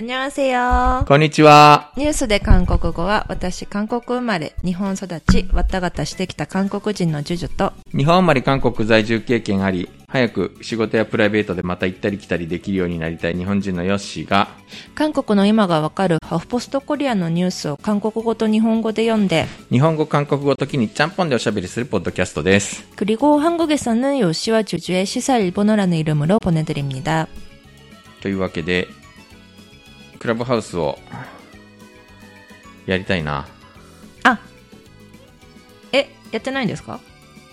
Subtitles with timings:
[0.00, 1.06] 안녕하세요。
[1.08, 1.90] こんにちは。
[1.96, 14.46] ニュースで韓国語は、私、韓国生まれ、日本育ち、わたがたしてきた韓国人のジュジュと、日本生まれ韓国在住経験あり、早く仕事やプライベートでまた行ったり来たりできるようになりたい日本人のヨッシーが、
[14.94, 22.88] 韓国の今がわかるハフポストコリアのニュースを韓国語と日本語で読んで、日本語、韓国語時にちゃんぽんでおしゃべりするポッドキャストです。
[22.94, 27.26] 그리고 한국에서는 요시와 주주의 시사 일본어라는 이름으로 보내드립니다.
[28.22, 28.86] というわけで、
[30.23, 30.97] クラブハウスを、
[32.85, 33.45] やりたいな。
[34.23, 34.39] あ、
[35.91, 37.01] え、やってないんですか？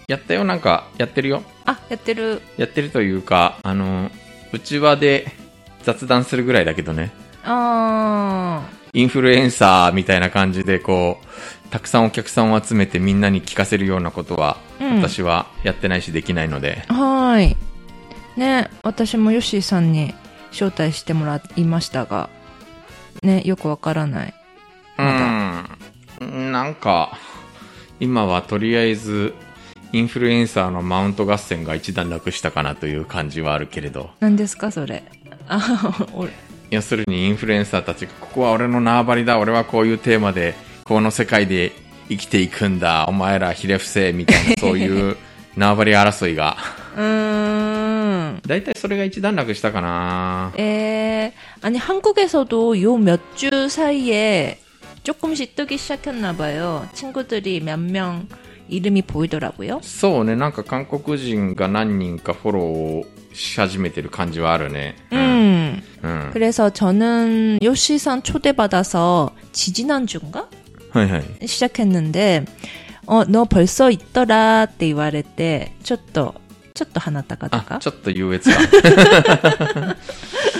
[0.06, 1.42] やったよ、なんか、やってるよ。
[1.66, 2.40] あ、やってる。
[2.56, 4.08] やってるというか、あの、
[4.52, 5.32] うちわで
[5.82, 7.10] 雑談するぐらいだけどね。
[7.42, 16.94] あインフルエンサーみたいな感じで、こう、たくさんお客さんを集めてみんなに聞かせるようなことは、うん私はやってないしできないので、ー。
[16.94, 17.56] はーい。
[18.36, 20.14] ね、私もヨッシーさんに
[20.52, 22.30] 招待してもらいましたが、
[23.22, 24.34] ね、よくわからない。
[24.98, 26.52] うん。
[26.52, 27.18] なんか、
[27.98, 29.34] 今はとりあえず、
[29.92, 35.02] インフルエンサーのマウント合戦が一段落したかなという感じはあるけれど、何ですか、それ。
[35.48, 36.30] あ、俺。
[36.70, 41.72] 要するにインフルエンサーたちが、ここは俺の縄張りだ、俺はこういうテーマで、この世界で
[42.08, 45.16] 生きていくんだ、お前らひれ伏せ、みたいな、そういう
[45.56, 46.56] 縄張り争いが、
[46.96, 48.40] うーん。
[48.46, 54.59] だいたいそれが一段落したかな 에, 아니, 한국에서도 요 몇 주 사이에
[55.03, 56.87] 조금씩 뜨기 시작했나 봐요.
[56.93, 58.27] 친구들이 몇 명
[58.69, 59.79] 이름이 보이더라고요.
[59.83, 63.03] そうね、なんか韓国人が何人かフォロー
[63.35, 64.95] し始めてる感じはあるね。
[65.13, 65.83] 음.
[66.03, 66.29] うん。
[66.33, 70.47] 그래서 저는 요시상 초대받아서 지지난주인가?
[70.91, 71.45] はいはい。
[71.47, 72.45] 시작했는데,
[73.05, 76.33] 어, 너 벌써 있더라, って言われて、ちょっと、
[76.73, 79.95] ちょっと鼻高あ、々ちょっと優越感。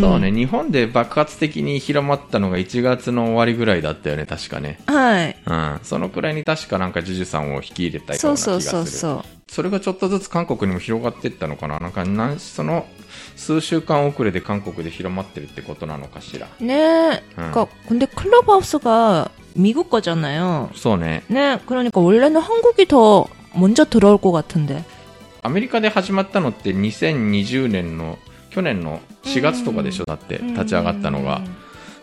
[0.00, 4.80] そうね、日本で爆発的に広まったのが1月の終わりぐらいだったよね、確かね。
[4.86, 5.36] はい。
[5.46, 5.80] うん。
[5.84, 8.54] そのくらいに確かなんかジュジュさんを引き入れたような気がする。
[8.54, 9.24] そうそうそうそう。
[9.48, 12.84] それがちょっとずつ韓国にも広がっていったのかななんか、なんその、
[13.36, 16.48] 数週間遅れで韓国で広まってるってことなのかしら。
[16.60, 17.22] 네.
[17.36, 20.70] 그러니까 근데 클럽하우스가 미국 거잖아요.
[20.74, 21.22] そうね。
[21.28, 24.82] 네, 그러니까 원래는 한국이 더 먼저 들어올 것 같은데.
[25.42, 28.18] アメリカで始まったのって2020年の
[28.51, 31.41] 去年の4月とかでしょ、だって立ち上がったのが。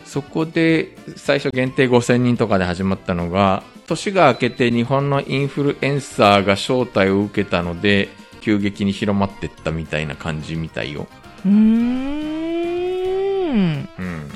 [0.05, 8.09] そこで最初限定5000人とかで始まったのが、年が明けて日本のインフルエンサーが招待を受けたので、
[8.41, 11.07] 急激に広まってったみたいな感じみたいよ。
[11.45, 11.49] 음.
[13.99, 14.29] うん。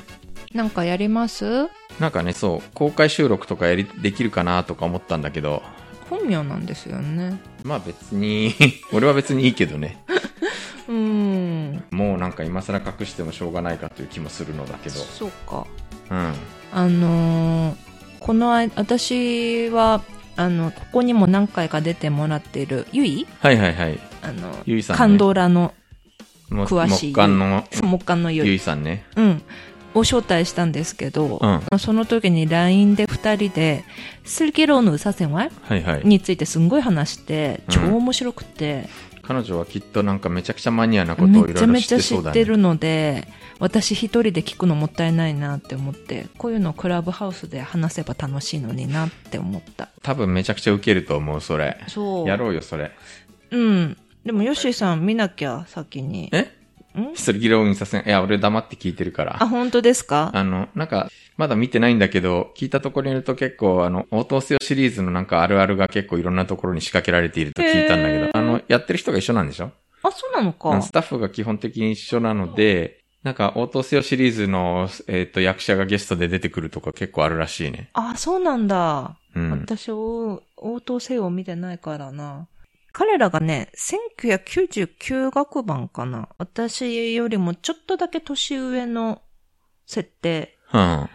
[0.54, 1.68] なんかやります？
[1.98, 5.62] なんかね、そう、公開収録とかやり、できるかなとか思ったんだけど、
[6.10, 7.40] 本名なんですよね。
[7.64, 8.54] まあ別に、
[8.92, 9.98] 俺は別にいいけどね。
[10.88, 11.84] うん。
[11.90, 14.96] もうなんか今更隠してもしょうがないかという気もするのだけど。
[14.96, 15.66] そうか。
[16.10, 16.34] うん。
[16.72, 17.76] あのー、
[18.20, 20.02] この間私は
[20.36, 23.98] あのここにも何回か出てもらってるゆいはいはいはい。
[24.22, 25.72] あのゆいさん、ね、カンドラの
[26.50, 27.12] 詳しい。
[27.12, 29.04] 木管の木管のゆいゆいさんね。
[29.16, 29.42] うん。
[29.94, 33.84] を招待したんですけど、うん、その時に LINE で2人で
[34.24, 35.52] 「スルキローのうさせんはい」
[36.04, 38.88] についてすんごい話して、超面白くて、
[39.24, 42.30] 彼女はきっとなんかめちゃくちゃマニアなことをめいろいろ知っちゃめちゃ知てそうだね。
[42.30, 43.26] ってるので、
[43.58, 49.88] 私一人で聞くのもったいないなって思って、こういうのをクラブハウスで話せば楽しいのになって思った。
[50.02, 51.78] 多分めちゃくちゃウケると思う、それ。
[51.88, 52.28] そう。
[52.28, 52.92] やろうよ、それ。
[53.50, 53.96] うん。
[54.24, 56.30] でも、ヨッシーさん見なきゃ、先に。
[56.32, 56.40] え？
[56.98, 57.16] ん？
[57.16, 58.06] それ議論させん。
[58.06, 59.36] いや、俺黙って聞いてるから。
[59.42, 60.30] あ、本当ですか？
[60.32, 69.70] あの、なんか、まだ見てないんだけど、聞いたところによると結構、あの、応答せよシリーズのなんかあるあるが結構いろんなところに仕掛けられていると聞いたんだけど、あの、やってる人が一緒なんでしょ？
[70.02, 70.82] あ、そうなのかうん。
[70.82, 77.88] スタッフが基本的に一緒なので、なんか、応答せよシリーズの、えっ、と、役者がゲストで出てくるとか結構あるらしいね。
[77.94, 79.18] あ、そうなんだ。
[79.34, 79.50] うん。
[79.50, 82.48] 私、応応答せよ見てないからな。
[82.92, 86.28] 彼らがね、1999学番かな。
[86.38, 89.22] 私よりもちょっとだけ年上の
[89.86, 91.08] 設定うん。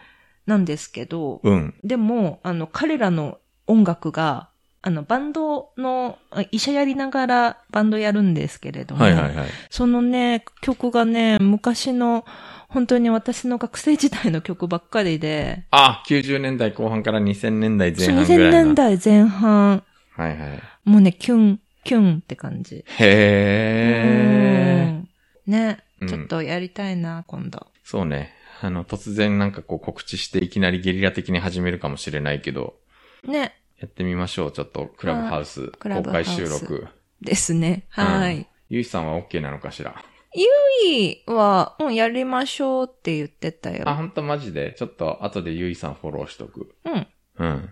[0.46, 1.74] なんですけど、うん。
[1.84, 4.49] でも、あの、彼らの音楽が、
[4.82, 9.48] あの、バンドの、あ医者やりながらバンドやるんですけれども、はいはいはい。
[9.68, 12.24] そのね、曲がね、昔の、
[12.68, 18.50] 本当に私の学生時代の曲ばっかりで、あ、90年代後半から2000年代前半ぐ2000らいの。
[18.50, 19.82] 年代前半、
[20.16, 20.62] はいはい。
[20.84, 22.84] もうね、キュン、キュンって感じ。
[22.98, 24.94] へー。
[24.94, 25.08] うん
[25.46, 27.66] ね、うんちょっとやりたいな、今度。
[27.84, 28.32] そうね。
[28.62, 32.76] あの、突然なんかこう告知していきなりゲリラ的に始めるかもしれないけど、
[33.24, 34.52] ね、やってみましょう。
[34.52, 36.86] ちょっとクラブハウス公開収録。
[37.22, 37.86] ですね。
[37.88, 38.46] はい。
[38.68, 40.04] ゆいさんは OK なのかしら？
[40.34, 40.44] ゆ
[40.84, 43.88] ゆいは、うん、やりましょうって言ってたよ。
[43.88, 44.74] あ、ほんとマジで？
[44.78, 46.74] ちょっと後でゆいさんフォローしとく。
[46.84, 47.06] うん。
[47.38, 47.70] うん。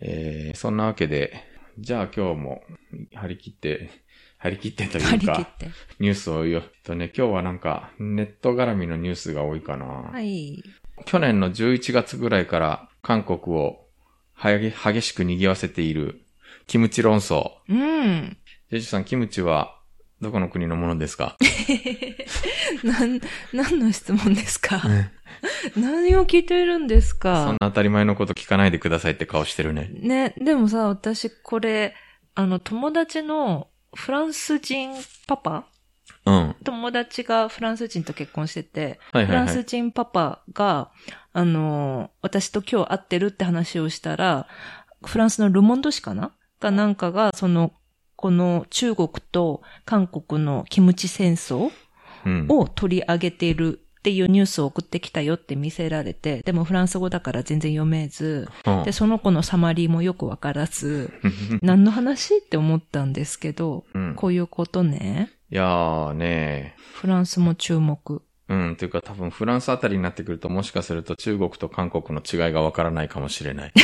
[0.00, 1.34] えー、そんなわけで、
[1.78, 2.62] じゃあ今日も
[3.14, 3.90] 張り切って、
[4.38, 5.48] 張り切ってというか。
[6.00, 9.84] ニュースを言うとね、今日はなんかネット絡みのニュースが多いかな。
[9.84, 10.62] はい。
[11.04, 13.85] 去年の11月ぐらいから韓国を
[14.42, 16.22] 激しく賑わせている
[16.66, 17.52] キムチ論争。
[17.68, 18.36] うん。
[18.70, 19.76] ジェジュさん、キムチは
[20.20, 21.36] どこの国のものですか？
[22.82, 23.20] なん、
[23.52, 24.80] 何の質問ですか？
[25.76, 29.90] 何を聞いてるんですそんかな当たり前のこと聞かないでくださいって顔してるね。
[29.92, 31.94] ね、でもさ、私これ、
[32.34, 34.90] あの、友達のフランス人
[35.26, 35.66] パパ
[36.26, 36.56] うん。
[36.64, 39.26] 友達がフランス人と結婚してて、はいはいはい。
[39.26, 40.90] フランス人パパが、
[41.32, 44.48] あの、私と今日会ってるって話をしたら、
[45.04, 46.32] フランスのルモンド紙かな？
[46.58, 47.72] かなんかが、その、
[48.16, 51.70] この中国と韓国のキムチ戦争
[52.24, 52.46] うん。
[52.48, 61.10] を取り上げているっていうニュースを送ってきたよって見せられて、でもフランス語だから全然読めず、うんで、その子のサマリーもよくわからず、
[61.60, 64.14] 何の話って思ったんですけど、うん。
[64.14, 65.32] こういうことね。
[65.50, 68.22] いやーねフランスも注目。
[68.48, 68.76] うん。
[68.76, 73.72] というか多分フランスあたりになってくるともしかすると中国と韓国の違いがわからないかもしれない。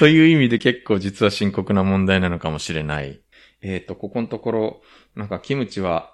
[0.00, 3.20] という意味で結構実は深刻な問題なのかもしれない。
[3.62, 4.82] えっ、と、ここのところ、
[5.14, 6.11] なんかキムチは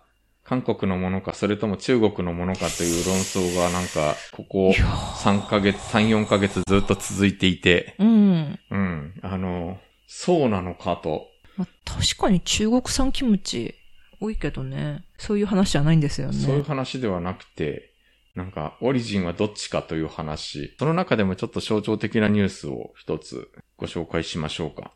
[0.49, 8.59] 韓国のものか、それとも中国のものかという論争がなんか、ここ3ヶ月、3、4ヶ月ずっと続いていて、うん。
[8.71, 9.15] うん。
[9.21, 11.27] あの、そうなのかと。
[11.59, 13.75] まあ、確かに中国産キムチ
[14.21, 15.05] 多いけどね。
[15.19, 16.33] そういう話じゃないんですよね。
[16.33, 17.93] そういう話ではなくて、
[18.35, 20.75] なんか、オリジンはどっちかという話。
[20.79, 24.93] その中でもちょっと象徴的なニュースを一つご紹介しましょうか。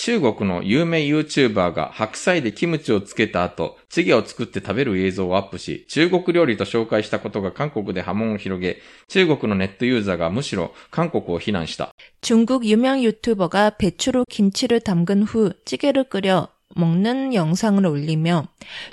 [0.00, 8.78] 中国の有名 YouTuber が白菜でキムチをつけた後、チゲを作って食べる映像をアップし、中国料理と紹介したことが韓国で波紋を広げ、
[9.08, 11.90] 中国のネットユーザーがむしろ韓国を非難した。
[12.20, 18.46] 중국 유명 유튜버가 배추로 김치를 담근 후 찌개를 끓여 먹는 영상을 올리며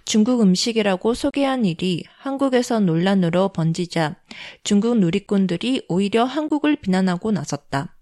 [0.05, 4.15] 중국 음식이라고 소개한 일이 한국에서 논란으로 번지자
[4.63, 7.95] 중국 누리꾼들이 오히려 한국을 비난하고 나섰다.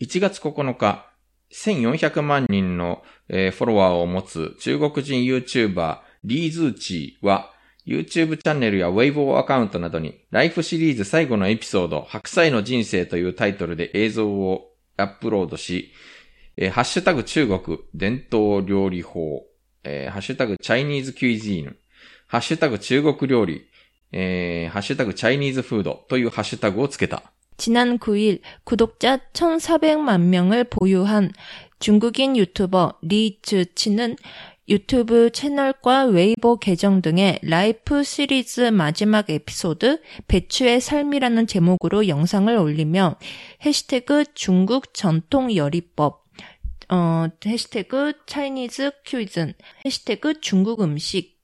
[0.00, 1.10] 1月9日、
[1.53, 7.51] 1400万人の、フォロワーを持つ中国人 YouTuber リーズーチーは
[7.85, 15.91] YouTube チャンネルや Weibo アカウントなどにライフシリーズ最後のエピソード白菜の人生というタイトルで映像をアップロードし、
[16.57, 19.43] えーハッシュタグ中国伝統料理法、
[19.83, 21.77] えーハッシュタグチャイニーズキュイジーヌ、
[22.27, 23.67] ハッシュタグ中国料理、
[24.11, 27.34] えーハッシュタグチャイニーズフードというハッシュタグをつけた。
[27.57, 31.31] 지난 9일 구독자 1,400만 명을 보유한
[31.79, 34.15] 중국인 유튜버 리즈치는
[34.67, 43.17] 유튜브 채널과 웨이보 계정 등의 라이프 시리즈 마지막 에피소드 배추의 삶이라는 제목으로 영상을 올리며
[43.63, 46.25] 해시태그 중국 전통 요리법
[46.89, 49.53] 어, 해시태그 차이니즈 큐이즌,
[49.85, 51.39] 해시태그 중국 음식,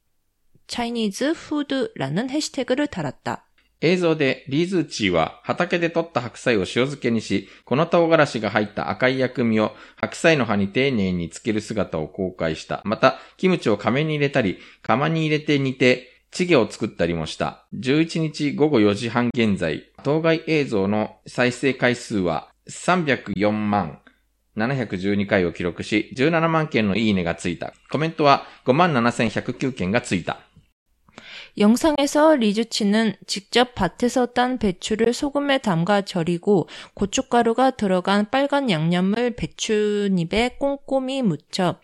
[0.68, 3.51] 차이니즈 푸드라는 해시태그를 달았다.
[3.82, 12.82] 映像でリーズーチーは畑で採った白菜を塩漬けにし、この唐辛子が入った赤い薬味を白菜の葉に丁寧につける姿を公開した。
[12.86, 17.66] また、キムチを亀に入れたり、釜に入れて煮て、チゲを作ったりもした。
[17.76, 24.00] 11日午後4時半現在、当該映像の再生回数は304万
[24.58, 27.74] 712回を記録し、17万件のいいねがついた。
[27.90, 30.40] コメントは5万7109件がついた。
[31.58, 41.22] 영상에서 리즈치는 직접 밭에서 딴 배추를 소금에 담가 절이고 고춧가루가 들어간 빨간 양념을 배추잎에 꼼꼼히
[41.22, 41.76] 묻혀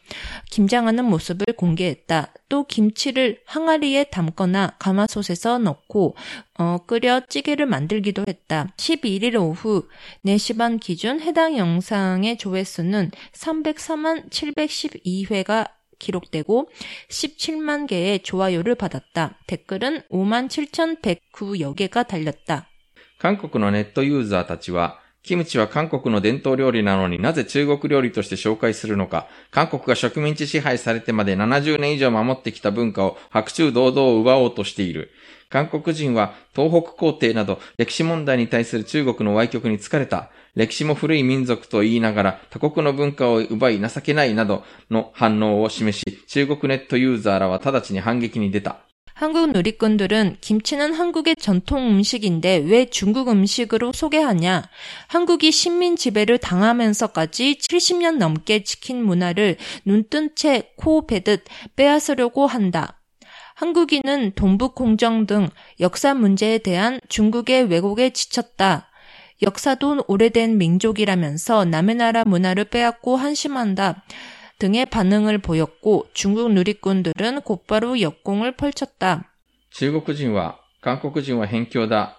[0.51, 2.33] 김장하는 모습을 공개했다.
[2.50, 6.15] 또 김치를 항아리에 담거나 가마솥에서 넣고
[6.57, 8.69] 어, 끓여 찌개를 만들기도 했다.
[8.77, 9.88] 11일 오후
[10.25, 16.68] 4시 반 기준 해당 영상의 조회수는 304만 712회가 기록되고
[17.08, 19.38] 17만 개의 좋아요를 받았다.
[19.46, 22.68] 댓글은 5만 7,109여 개가 달렸다.
[23.18, 35.12] 韓国のネットユーザーたちは、キムチは韓国の伝統料理なのになぜ中国料理として紹介するのか、韓国が植民地支配されてまで70年以上守ってきた文化を白昼堂々奪おうとしている。
[35.49, 40.30] 韓国人は東北皇帝など歴史問題に対する中国の歪曲に疲れた。
[40.56, 48.87] 歴史も古い民族と言いながら他国の文化を奪い情けないなどの反応を示し、中国ネットユーザーらは直ちに反撃に出た。
[49.14, 54.68] 한국 누리꾼들은 김치는 한국의 전통 음식인데 왜 중국 음식으로 소개하냐?
[55.08, 61.44] 한국이 식민 지배를 당하면서까지 70년 넘게 지킨 문화를 눈뜬 채 코 베듯
[61.76, 63.00] 빼앗으려고 한다.
[63.54, 68.86] 한국인은 동북 공정 등 역사 문제에 대한 중국의 왜곡에 지쳤다.
[69.42, 74.04] 역사도 오래된 민족이라면서 남의 나라 문화를 빼앗고 한심한다.
[74.58, 79.28] 등의 반응을 보였고 중국 누리꾼들은 곧바로 역공을 펼쳤다.
[79.70, 82.18] 中国人は、韓国人は辺境だ。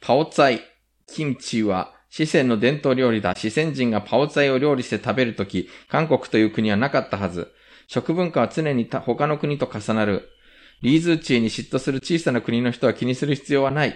[0.00, 0.60] パオツァイ、
[1.06, 3.34] キムチは、四川の伝統料理だ。
[3.34, 7.50] 四川人がパオツァイを料理して食べるとき、韓国という国はなかったはず。
[7.88, 10.28] 食文化は常に他他の国と重なる。
[10.82, 13.94] リーズーチーに嫉妬する小さな国の人は気にする必要はない。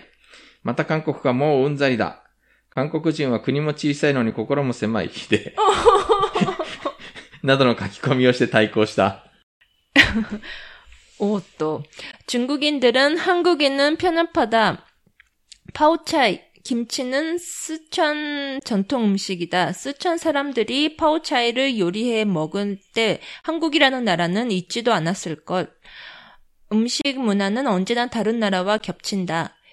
[0.62, 2.23] また韓国がもううんざりだ。
[2.70, 5.11] 韓国人は国も小さいのに心も狭い。
[5.30, 5.54] で、
[7.42, 9.25] などの書き込みをして対抗した。
[11.18, 11.82] 오, 또.
[12.26, 14.85] 중국인들은 한국인은 편협하다.
[15.73, 19.73] 파오차이, 김치는 쓰촨 전통 음식이다.
[19.73, 25.70] 쓰촨 사람들이 파오차이를 요리해 먹을 때 한국이라는 나라는 있지도 않았을 것.
[26.73, 29.54] 음식 문화는 언제나 다른 나라와 겹친다.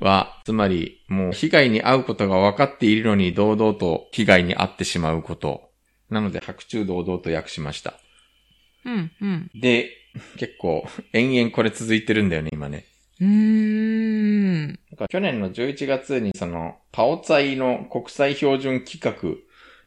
[0.00, 5.70] は、つまり、もう被害に遭うことが分かっているのに堂々と被害に遭ってしまうこと。
[6.10, 7.94] なので、白昼堂々と訳しました。
[8.84, 9.50] うん、うん。
[9.54, 9.90] で、
[10.36, 12.84] 結構、延々これ続いてるんだよね、今ね。
[13.20, 14.78] うーん。
[15.08, 19.44] 去年の11月にその、パオツァイの国際標準規格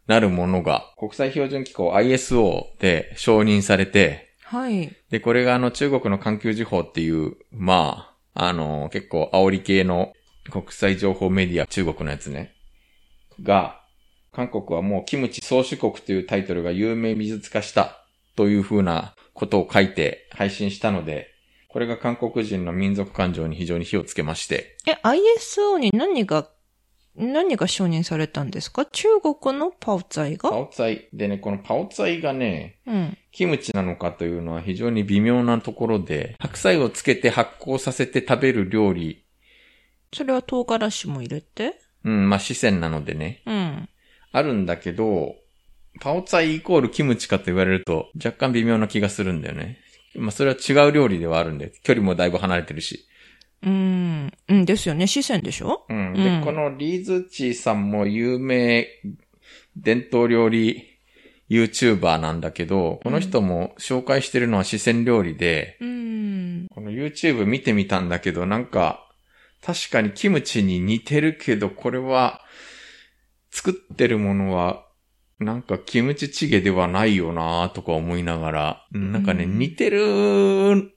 [0.07, 4.95] なるものが、国際標準機構 ISO で承認されて、はい。
[5.09, 10.13] で、これがあの中国の環球時報っていう、まあ、あの、結構煽り系の
[10.51, 12.53] 国際情報メディア、中国のやつね。
[13.41, 13.81] が、
[14.31, 21.31] 韓国はもうキムチ創始国というタイトルが有名美術化したというふうなことを書いて配信したので、
[21.67, 26.47] これが韓国人の民族感情に非常に火をつけまして、え, ISO に何が、
[27.17, 28.85] 何が承認されたんですか？
[28.85, 30.51] 中国のパオツァイが？
[30.51, 31.09] パオツァイ。
[31.13, 33.17] でね、このパオツァイがね、うん。
[33.31, 39.25] キムチなのかというのは非常に微妙なところで、白菜をつけて発酵させて食べる料理。
[40.13, 41.79] それは唐辛子も入れて？
[42.03, 43.41] うん、まあ、四川なのでね。
[43.47, 43.89] うん。
[44.31, 45.35] あるんだけど、
[45.99, 49.79] パオツァイイコールキムチかと言われると若干微妙な気がするんだよね。
[50.15, 53.07] まあ、それは違う料理ではあるんで、距離もだいぶ離れてるし。
[53.63, 54.33] うん。
[54.49, 55.07] うんですよね。
[55.07, 55.85] 四川でしょ？
[55.89, 56.13] うん。
[56.13, 58.87] で、うんこのリーズチーさんも有名
[59.75, 60.83] 伝統料理
[61.49, 66.67] YouTuber なんだけど、この人も紹介してるのは四川料理で、うん。
[66.69, 69.03] この YouTube 見てみたんだけど、なんか、
[69.63, 72.41] 確かにキムチに似てるけど、これは、
[73.49, 74.85] 作ってるものは、
[75.39, 79.99] なんかキムチチゲではないよなとか思いながら、うんなんかね、うん似てる、
[80.77, 80.91] 一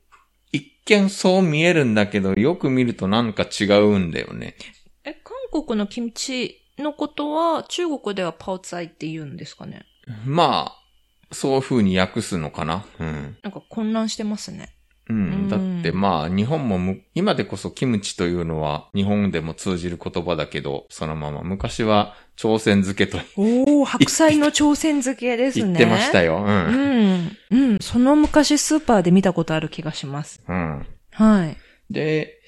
[0.91, 4.57] 見そう見えるんだけど、よく見るとなんか違うんだよね。
[5.05, 9.87] え、韓国のキムチのことは中国ではパオツァイって言うんですかね？
[10.25, 12.85] まあ、そういう風に訳すのかな。
[12.99, 13.39] うん。
[13.43, 14.75] なんか混乱してますね。
[15.11, 15.49] うん。
[15.49, 25.65] だってまあ、日本もむ、今でこそキムチというのは日本でも通じる言葉だけど、そのまま昔は朝鮮漬けとおー、白菜の朝鮮漬けですね。
[25.65, 26.39] 言ってましたよ。
[26.39, 26.45] う。
[26.45, 27.37] うんん。
[27.51, 27.79] うん。
[27.81, 30.43] その昔スーパーで見たことある気がします。
[30.49, 30.87] うん。
[31.13, 31.57] はい。
[31.91, 32.39] で、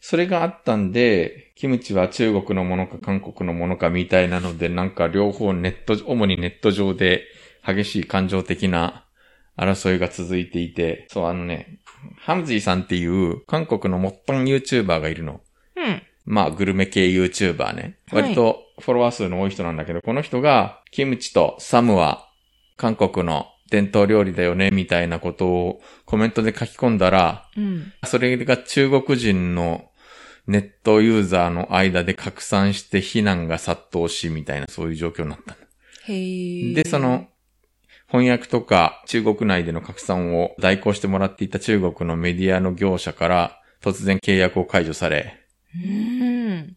[0.00, 7.24] それがあったんで、キムチは中国のものか韓国のものかみたいなので、なんか両方ネット、主にネット上で
[7.66, 9.04] 激しい感情的な
[9.58, 11.78] 争いが続いていて、そうあのね、
[12.28, 15.40] ハムズイさんっていう韓国のモッタン YouTuber がいるの。
[15.76, 16.02] うん。
[16.26, 17.96] まあ、グルメ系 YouTuber ね。
[18.10, 22.28] はい割とフォロワー数の多い人なんだけど、この人が、キムチとサムは
[22.76, 27.94] 韓国の伝統料理だよね、みたいなことをコメントで書き込んだら、うん。
[28.04, 29.90] それが中国人の
[30.46, 35.56] ネットユーザーの間で拡散して非難が殺到し、みたいなそういう状況になった。
[36.04, 36.74] へー。
[36.74, 37.28] で、その、
[38.10, 45.38] 翻訳とか中国内での拡散を代行してもらっていた中国のメディアの業者から突然契約を解除され、
[45.74, 46.76] うん。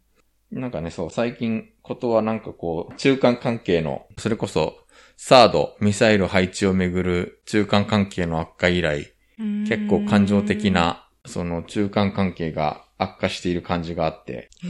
[0.52, 4.78] なんかね、そう、最近、ことはなんかこう、中間関係の、それこそ、
[5.16, 10.72] サード、ミサイル配置をめぐる中間関係の悪化以来、結構感情的。
[10.72, 14.66] な、その中間関係が悪化している感じがあって、ち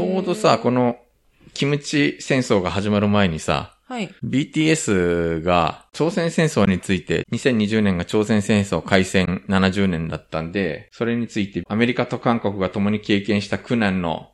[0.00, 0.96] ょうどさ、こ、の、
[1.54, 4.12] キムチ戦争が始まる前にさ、はい。
[4.24, 14.32] BTS が朝鮮戦争について、2020年が朝鮮戦争開戦70年だったんで、それについてアメリカと韓国が共に経験した苦難の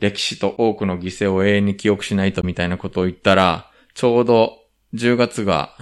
[0.00, 4.58] 歴史と多くの犠牲を永遠に記憶しないとみたいなことを言ったら、ちょうど
[4.94, 5.76] 10月が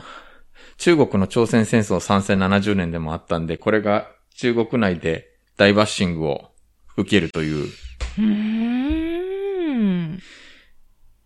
[0.76, 6.50] 中国の朝鮮戦争参戦70年でもあったんで、これが中国内で大バッシングを
[6.99, 10.20] 受けるといううーん。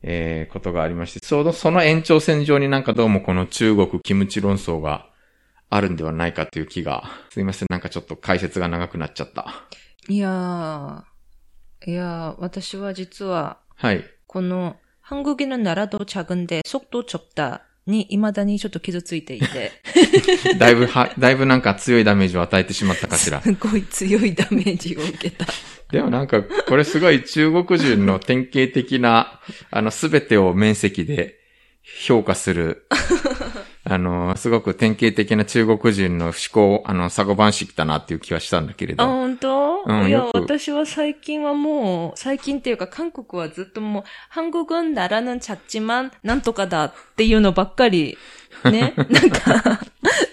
[0.02, 5.08] えー、ことがありまして、ちょうどその延長線上になんかどうもこの中国キムチ論争が
[5.70, 9.66] あるんではないかという気が、すいません、なんかちょっと解説が長くなっちゃった。
[10.08, 14.06] いやー、いやー、私は実は、はい。
[14.28, 19.72] この、한국인은나라도작은데속도좁다に未だにちょっと傷ついていて、
[20.58, 23.42] だいぶは、だいぶなんか強いダメージを与えてしまったかしら。
[23.42, 25.46] すごい強いダメージを受けた。
[25.92, 29.40] でもなんか、これすごい中国人の典型的な、
[29.72, 31.40] あの、すべてを面積で
[32.06, 32.88] 評価する、
[33.88, 39.06] あの、すごく典型的な中国人の思考、あの、サゴバン式だなっていう気はしたんだけれあ、ど。
[39.06, 48.18] 本当、いやうんよ、く私は最近はもう、最近っていうか韓国はずっともう、한국은나라는작지만なんとかだっていうのばっかり、
[48.64, 48.94] ね。
[48.98, 49.80] な んか、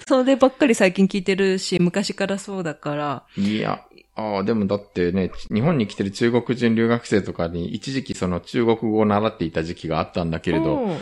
[0.09, 3.23] そればっかり最近聞いてるし、昔からそうだから。
[3.37, 3.83] いや、
[4.18, 10.98] ああ、でもだってね、日本に来てる中国人留学生とかに一時期その中国語を習っていた時期があったんだけれど、うん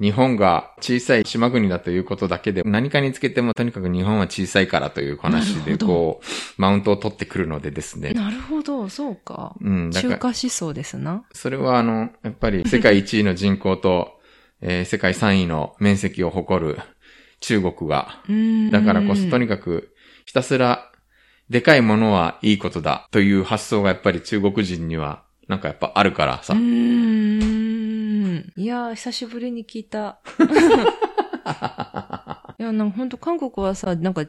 [0.00, 8.12] 日本が小さい島国だということだけで何かにつけてもとにかく日本は小さいからという話でこう、マウントを取ってくるのでですね。
[8.12, 9.56] なるほど、そうか。
[9.60, 11.24] うん、だから、中華思想ですな。
[11.32, 14.20] それはあの、やっぱり世界1位の人口と、
[14.60, 16.78] えー世界3位の面積を誇る
[17.40, 19.94] 中国が、うんだからこそとにかく
[20.26, 20.92] ひたすら
[21.49, 26.57] でかいものはいいことだという発想がやっぱり中国人にはなんかやっぱあるからさう。
[26.57, 28.53] ーん。
[28.55, 30.19] いやー、久しぶりに聞いた。
[32.59, 34.23] いや、なんか本当韓国はさ、なんか、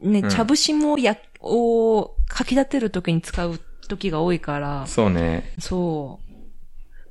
[0.00, 5.52] ね、うん茶節もや、を書き立てるときに使う時が多いから、そうね。
[5.58, 6.24] そう。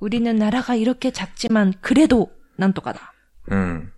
[0.03, 3.13] 우리는나라가이렇게작지만그래도なんとかだ。
[3.47, 3.93] うん。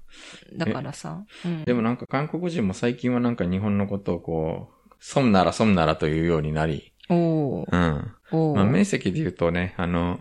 [0.55, 1.23] だからさ。
[1.45, 8.12] うんでもなんか韓国人も最近はなんか日本のことをこう、 損なら損ならというようになり、おーうん。
[8.30, 10.20] おーまあ面積で言うとね、あの、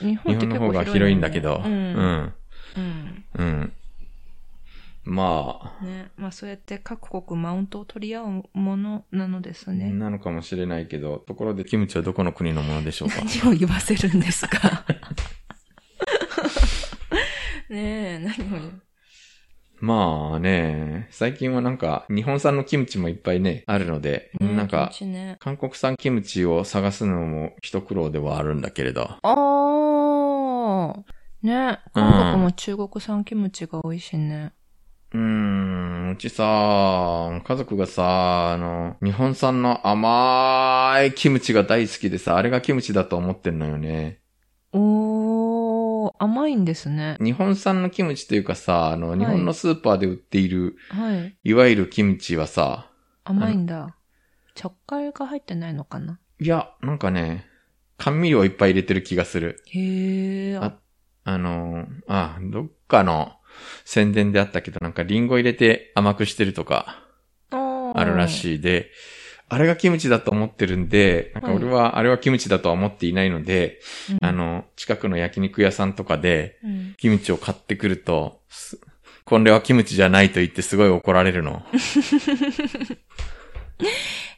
[0.00, 1.68] 日日本の方が広いんだけど、う。
[1.68, 2.34] うんん。
[2.76, 3.24] うん。
[3.34, 3.72] うん。
[5.04, 6.10] まあ、ね。
[6.18, 9.90] まあそうやって各国マウントを取り合うものなのですね。
[9.90, 13.22] なのかもしれないけど、ところでキムチはどこの国のものでしょうか？
[13.42, 14.84] 何を言わせるんですか？
[17.70, 17.78] ね
[18.14, 18.70] え、何を
[19.80, 29.08] まあね、最近はなんか日本産のキムチもいっぱいね、あるので、なんかキムチね、韓国産キムチを探すのも一苦労ではあるんだけれど。
[29.22, 31.02] あー。
[31.40, 34.52] ね韓国も中国産キムチが多いしね。
[35.12, 44.20] うーん、うちさ、家族がさ、あの、日本産の甘いキムチが大好きでさ、あれがキムチだと思ってんのよね。
[46.18, 47.16] 甘いんですね。
[47.20, 51.36] 日本産のキムチというかさ、あの、い日本のスーパーで売っている、はい。
[51.44, 52.90] いわゆるキムチはさ、
[53.24, 53.94] 甘いんだ。
[54.60, 56.18] 直海が入ってないのかな？
[56.40, 57.46] いや、なんかね、
[57.96, 59.62] 甘味料いっぱい入れてる気がする。
[59.66, 60.62] へー。
[60.62, 60.78] あ
[61.24, 63.32] あの、あ、どっかの
[63.84, 67.04] 宣伝であったけど、なんかリンゴ入れて甘くしてるとか、
[67.50, 68.28] あるらい。
[68.28, 68.90] しいで、
[69.50, 73.80] あれがキムチだと思ってるんで、なんか俺はあれはキムチだとは思っていないので、
[74.10, 78.78] うんあ、の、近くの焼肉屋さんとかでうんキムチを買ってくると、す
[79.24, 81.62] これはキムチじゃないと言ってすごい怒られるの。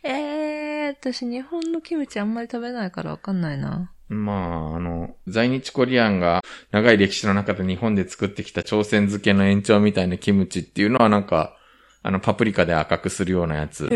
[0.02, 3.92] えー、私日本のキムチあんまり食べないからわかんないな。
[4.08, 6.42] まあ、あの、在日コリアンが
[6.72, 11.56] 長い歴史の中で日本で作ってきた朝鮮漬けの延長みたいなキムチっていうのはなんか、
[12.02, 13.86] あの、パプリカで赤くするようなやつ。
[13.86, 13.88] へ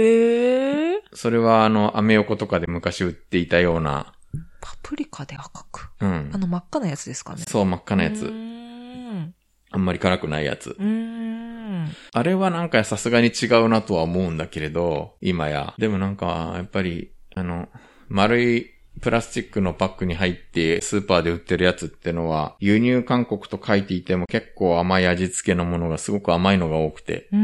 [0.80, 0.83] ー。
[1.14, 4.12] それはあの、アメ横とかで昔売っていたような、
[4.60, 5.90] パプリカで赤く？
[6.00, 6.38] うんあ。
[6.38, 7.44] の真っ赤なやつですかね。
[7.46, 8.24] そう、真っ赤なやつ。
[8.24, 9.34] うーん。
[9.70, 10.70] あんまり辛くないやつ。
[10.70, 11.88] うーん。
[12.12, 15.74] あれはなんかさすがに違うなとは思うんだけれど、今や。
[15.78, 17.68] でもなんか、やっぱり、あの、
[18.08, 27.28] 丸いプラスチックのパックに入ってスーパーで売ってるやつってのは、輸入韓国と書いていても結構甘い味付けのものがすごく甘いのが多くて。
[27.32, 27.38] うー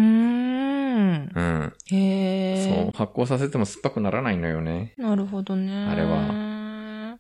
[0.69, 0.70] ん。
[1.10, 1.74] うん。
[1.92, 2.84] へー。
[2.86, 2.92] そう。
[2.96, 4.94] 発酵させても酸っぱくならないのよね。
[4.98, 5.72] なるほどね。
[5.88, 7.18] あれは。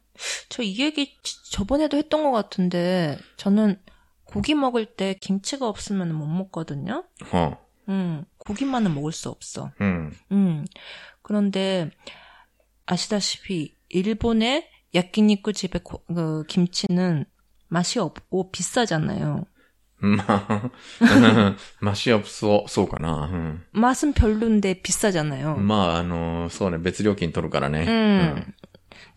[0.49, 3.77] 저 이 얘기 지- 저번에도 했던 것 같은데 저는
[4.23, 7.03] 고기 먹을 때 김치가 없으면 못 먹거든요.
[7.31, 7.57] はあ、
[7.89, 9.71] 음, 고기만은 먹을 수 없어.
[9.81, 10.11] 음.
[10.31, 10.65] 음.
[11.21, 11.91] 그런데
[12.85, 17.25] 아시다시피 일본의 야끼니쿠 집의 고- 그 김치는
[17.67, 19.45] 맛이 없고 비싸잖아요.
[19.99, 23.57] ま あ、マシアップそう、そうかな。
[23.73, 25.55] 맛은 별론데 う 비싸잖아요.
[25.57, 25.65] ん。
[25.67, 27.85] まあ、あの、そうね、別料金取るからね。
[27.87, 28.53] 음.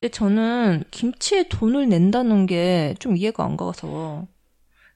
[0.01, 4.27] 근데 저는 김치에 돈을 낸다는 게 좀 이해가 안 가서.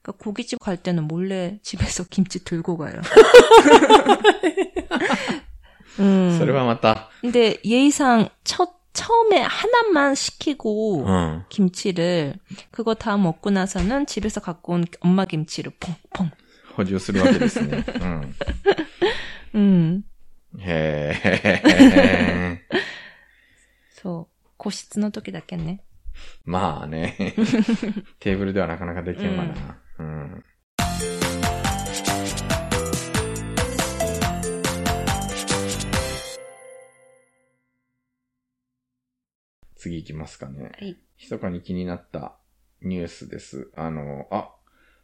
[0.03, 3.01] 그러니까 고깃집 갈 때는 몰래 집에서 김치 들고 가요.
[5.99, 6.07] うん。
[6.31, 6.39] 음.
[6.39, 11.45] それはまた、 근데 예의상 첫 처음에 하나만 시키고 うん。
[11.49, 12.35] 김치를
[12.71, 16.31] 그거 다 먹고 나서는 집에서 갖고 온 엄마 김치를 퐁퐁.
[16.77, 17.85] 補充するわけですね。
[18.01, 18.35] うん。
[19.55, 20.05] 음.
[20.59, 22.61] へえ。
[23.91, 24.33] そう。
[24.59, 25.83] 個室の時だけね。
[26.45, 27.17] まあね。
[28.21, 29.79] テーブルではなかなかできんわな。
[29.99, 30.45] うん。
[39.87, 40.73] 次行きますかね。
[40.79, 40.97] はい。
[41.19, 42.35] 密かに気になった
[42.83, 43.71] ニュースです。
[43.77, 44.51] あの、あ、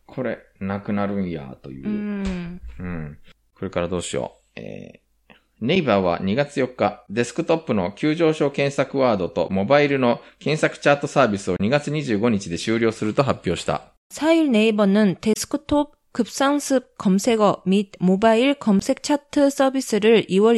[0.07, 1.87] これ、なくなるんや、という。
[1.89, 2.61] 음.
[2.79, 3.19] うん。
[3.55, 4.61] これからどうしよう。
[4.61, 13.93] えー、ネイバーは2月4日、デスクトップの急上昇検索ワードとモバイルの検索チャートサービスを2月25日で終了すると発表した。
[14.13, 20.57] 4일 네이버는 데스크톱 급상습 검색어 및 모바일 검색 차트 서비스를 2월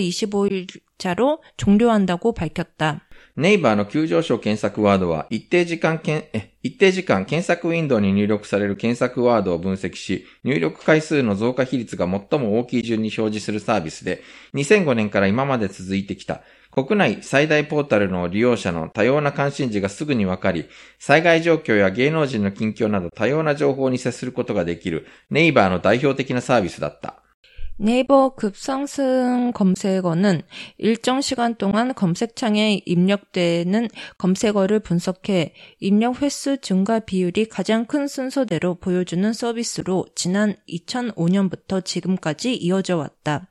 [0.98, 3.03] 25일자로 종료한다고 밝혔다.
[3.37, 20.65] ネイバーの急上昇検索ワードは一定時間けんえ一定時間検索ウィンドウに入力される検索ワードを分析し、入力回数の増加比率が最も大きい順に表示するサービスで、2005年から今まで続いてきた、国内最大ポータルの利用者の多様な関心事がすぐにわかり、
[20.97, 27.24] 災害状況や芸能人の近況など多様な情報に接することができるネイバーの代表的なサービスだった。
[27.77, 30.43] 네이버 급상승 검색어는
[30.77, 39.33] 일정 시간 동안 검색창에 입력되는 검색어를 분석해 입력 횟수 증가 비율이 가장 큰 순서대로 보여주는
[39.33, 43.49] 서비스로 지난 2005년부터 지금까지 이어져 왔다.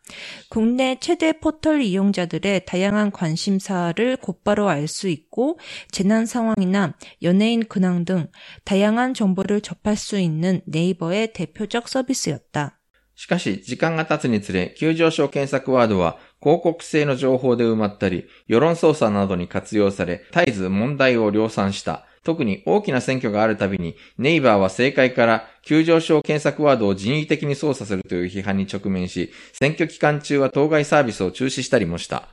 [0.49, 5.59] 국내 최대 포털 이용자들의 다양한 관심사를 곧바로 알 수 있고
[5.91, 8.29] 재난 상황이나 연예인 근황 등
[8.65, 12.81] 다양한 정보를 접할 수 있는 네이버의 대표적 서비스였다.
[13.17, 22.07] しかし、時間が経つにつれ、急上昇検索ワードは、広告性の情報で埋まったり、世論操作などに活用され、絶えず問題を量産した。
[22.25, 32.29] 特に大きな選挙があるたびに、ネイバーは政界から急上昇検索ワードを人為的に操作するという批判に直面し、選挙期間中は当該サービスを中止したりもした。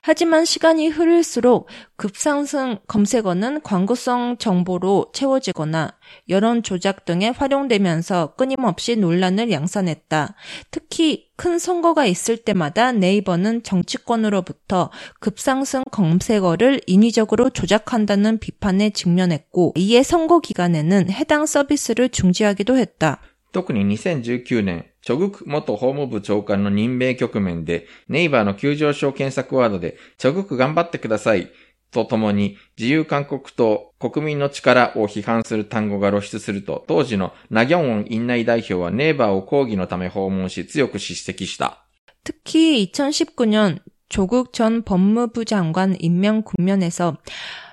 [0.00, 5.96] 하지만 시간이 흐를수록 급상승 검색어는 광고성 정보로 채워지거나
[6.28, 10.34] 여론 조작 등에 활용되면서 끊임없이 논란을 양산했다.
[10.70, 20.40] 특히 큰 선거가 있을 때마다 네이버는 정치권으로부터 급상승 검색어를 인위적으로 조작한다는 비판에 직면했고 이에 선거
[20.40, 23.20] 기간에는 해당 서비스를 중지하기도 했다.
[23.54, 31.50] 特に2019年、 チョグク元法務部長官の任命局面で、ネイバーの急上昇検索ワードで、チョグク頑張ってください。
[31.90, 41.86] とともに、自由韓国党、国民の力を批判する単語が露出すると、当時のナギョンウォン院内代表はネイバーを抗議のため訪問し、強く叱責した。
[42.24, 47.18] 특히 2019년 조국 전 법무부 장관 임명 국면에서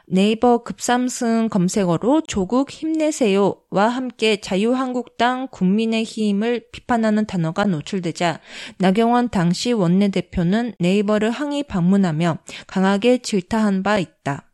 [0.09, 8.41] 네이버 급삼승 검색어로 조국 힘내세요와 함께 자유한국당 국민의힘을 비판하는 단어가 노출되자
[8.79, 12.39] 나경원 당시 원내대표는 네이버를 항의 방문하며
[12.69, 14.47] 강하게 질타한 바 있다.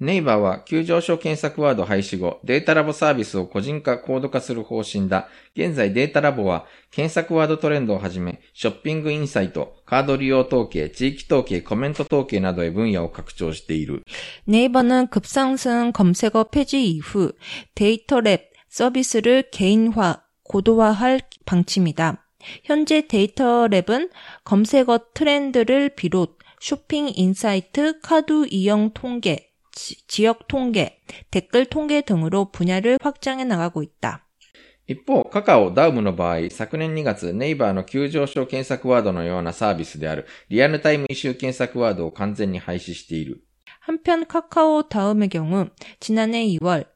[0.00, 5.28] ネイバーは急上昇検索ワード廃止後、データラボサービスを個人化、コード化する方針だ。
[5.56, 14.02] 現在データラボは検索ワードトレンドをはじめ、ショッピングインサイト、カード利用統計、地域統計、コメント統計などへ分野を拡張している。
[14.44, 17.32] 네이버는 급상승 검색어 폐지 이후
[17.74, 22.22] 데이터랩 서비스를 개인화, 고도화할 방침이다.
[22.64, 24.10] 현재 데이터랩은
[24.44, 32.98] 검색어 트렌드를 비롯 쇼핑 인사이트, 카드 이용 통계, 지, 역 통계, 댓글 통계 등으로 분야를
[33.02, 34.22] 확장해 나가고 있다.
[34.88, 43.42] 一方、カカオ、ダウムの場合、昨年2月、ネイバーの急上昇検索ワードのようなサービスである、リアルタイムイシュー検索ワードを完全に廃止している。
[43.80, 45.68] 한편 카카오 다음의 경우
[46.00, 46.86] 지난해 2월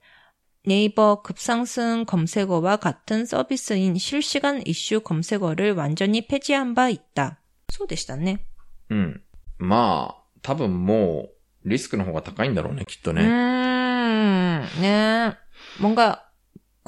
[0.66, 7.40] 네이버 급상승 검색어와 같은 서비스인 실시간 이슈 검색어를 완전히 폐지한 바 있다.
[7.70, 8.44] そうでしたね.
[8.90, 9.22] うん。
[9.58, 11.33] まあ、多分もう、
[11.64, 13.22] リスクの方が高いんだろうね、きっとね。
[13.22, 15.32] 음, 네.
[15.80, 16.24] 뭔가,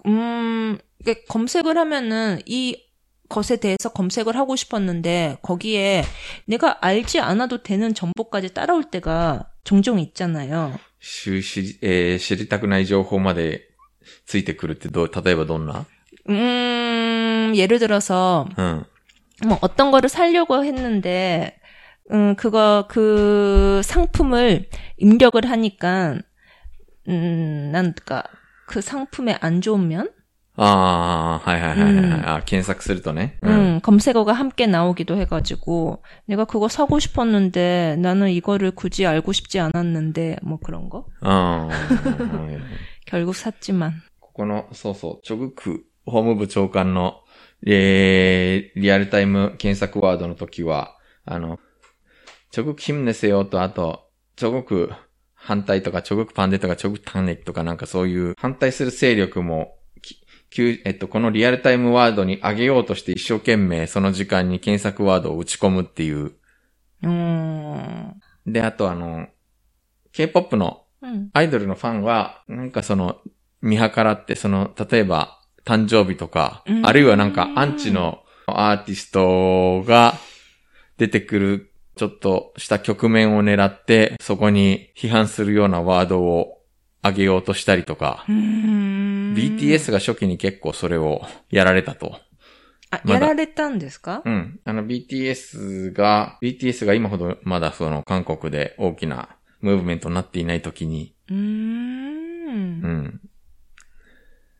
[0.06, 2.76] 음, 이게 검색을 하면은 이
[3.28, 6.04] 것에 대해서 검색을 하고 싶었는데 거기에
[6.46, 10.78] 내가 알지 않아도 되는 정보까지 따라올 때가 종종 있잖아요.
[11.00, 13.68] ししえー知りたくない情報まで
[14.26, 15.86] ついてくるってどう、例えばどんな
[16.28, 18.84] 음, 예를 들어서 うん。
[19.44, 21.58] 뭐 어떤 거를 사려고 했는데
[22.10, 26.18] 음, 그거 그 상품을 입력을 하니까
[27.08, 28.24] 음, 난가
[28.66, 30.08] 그 상품의 안 좋은 면?
[30.54, 32.42] ああ、はいはいはいはい、うんあ。
[32.42, 33.38] 検索するとね。
[33.44, 40.36] 음, 검색어가 함께 나오기도 해가지고, 내가 그거 사고 싶었는데, 나는 이거를 굳이 알고 싶지 않았는데,
[40.42, 41.06] 뭐 그런 거?
[41.22, 42.58] あ あ。
[43.06, 44.02] 결국 샀지만.
[44.20, 47.22] ここの、そうそう、チョグク法務部長官の、
[47.66, 51.58] えー、リアルタイム検索ワードの時は、あの、
[52.51, 54.91] チョグクヒムネセヨと、あと、チョグク
[55.33, 59.77] 反対とか、チョグクパンデとか、チョグクタンネキとかなんかそういう反対する勢力も、
[60.57, 66.33] えっと、このリアルタイムワードに上げようとして一生懸命その時間に検索ワードを打ち込むっていう。
[67.03, 68.13] 음,
[68.45, 69.27] で、あとあの、
[70.13, 73.17] K-POP の 음, アイドルのファンは、なんかその、
[73.61, 76.85] 見計らって、その、例えば、誕生日とかう、ん。
[76.85, 80.15] あるいはなんか、アンチのアーティストが
[80.97, 86.63] 出てくる、ちょっとした局面を狙って、そこに批判するようなワードを
[87.03, 92.17] 上げようとしたりとか、BTS が初期に結構それをやられたと。
[92.89, 94.21] あ、やられたんですか？
[94.23, 94.61] うん。
[94.63, 102.47] あの BTS が、BTS が今ほどまだその韓国で大きなムーブメントになっていない時に、うん。
[102.47, 103.21] うん。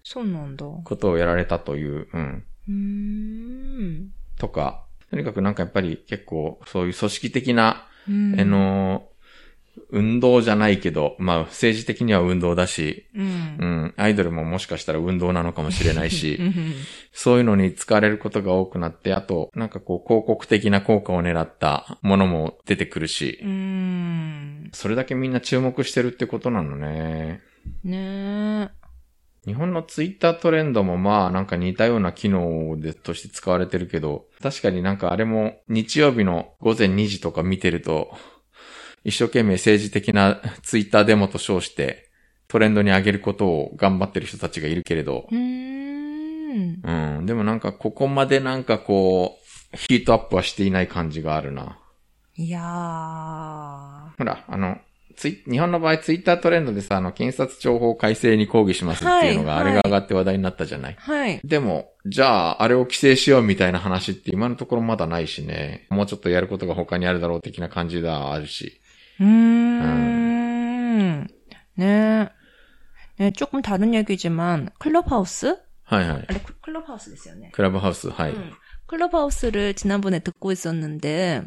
[0.04, 0.65] そうなんだ。
[0.65, 2.43] ことをやられたという、うん。
[2.67, 4.10] うん。
[4.38, 9.08] とか、とにかくなんかやっぱり結構そういう組織的な、うん、あの、
[9.89, 16.39] 運動じゃないけど、まあ政治的には運動だし、うん、うん、アイドルももしかしたら運動なのかもしれないし、
[17.13, 27.41] そういうのに使われることが多くなって、あと、なんかこう広告的な効果を狙ったものも出てくるし、うん、それだけみんな注目してるってことなのね。
[27.84, 28.76] ねえ。
[29.47, 38.12] 日本のツイッタートレンドもまあなんか似たような機能でとして使われてるけど、確かになんかあれも日曜日の午前2時とか見てると、
[39.05, 42.10] 一生懸命政治的な ツイッターデモと称して
[42.49, 49.38] トレンドに上げることを頑張ってる人たちがいるけれど、 음, うん、でもなんかここまでなんかこ
[49.73, 51.79] う、ヒートアップはしていない感じがあるな。
[52.38, 52.60] 이や
[54.17, 54.77] ほら、あの、
[55.16, 60.96] ツイ日本の場合ツイッタートレンドでさ、あの、検察庁法改正に抗議しますっていうのが、はいあれが上がって話題になったじゃない。
[60.98, 61.40] はい。
[61.44, 65.87] でも、じゃあ、あれを規制しようみたいな話って今のところまだないしね。
[65.90, 68.81] もうちょっとやることが他にあるだろう的な感じではあるし。
[69.20, 71.26] 음,
[71.76, 72.28] 네.
[73.18, 75.59] 네, 조금 다른 얘기지만, 클럽하우스?
[75.85, 76.24] はいはい。
[76.28, 77.50] 아니, 클- 클럽하우스 됐어요, 네.
[77.52, 78.33] クラブハウス、はい。
[78.33, 78.52] 음,
[78.88, 81.43] 클럽하우스를 지난번에 듣고 있었는데,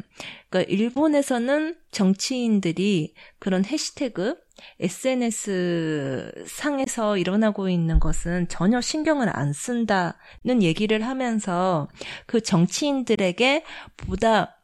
[0.49, 4.37] 그러니까 일본에서는 정치인들이 그런 해시태그,
[4.79, 11.87] SNS 상에서 일어나고 있는 것은 전혀 신경을 안 쓴다는 얘기를 하면서
[12.27, 13.63] 그 정치인들에게
[13.97, 14.59] 보다,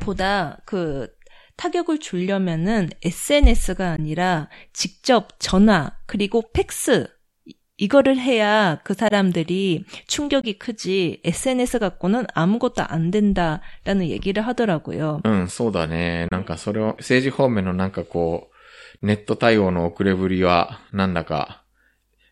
[0.00, 1.08] 보다 그
[1.56, 7.08] 타격을 주려면은 SNS가 아니라 직접 전화, 그리고 팩스,
[7.75, 15.21] 이- 이거를 해야 그 사람들이 충격이 크지 SNS 갖고는 아무것도 안 된다라는 얘기를 하더라고요.
[15.23, 16.27] うん、そうだね。
[16.31, 18.49] なんかそれを、政治方面のなんかこ
[19.01, 21.63] う、ネット対応の遅れぶりは、なんだか、